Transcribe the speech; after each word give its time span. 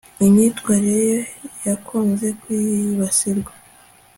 imyitwarire 0.25 1.01
ye 1.11 1.19
yakunze 1.67 2.27
kwibasirwa 2.41 3.51